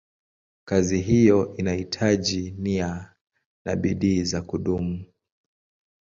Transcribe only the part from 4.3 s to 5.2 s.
kudumu.